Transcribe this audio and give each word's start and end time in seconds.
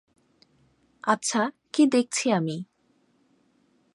আচ্ছা, 1.03 1.41
কী 1.73 1.83
দেখছি 1.87 2.25
আমি? 2.31 2.57